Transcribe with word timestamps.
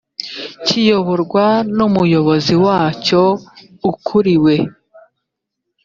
kiyoborwa 0.65 1.45
n 1.75 1.77
umuyobozi 1.87 2.53
wacyo 2.65 3.21
ukuriwe 3.91 4.55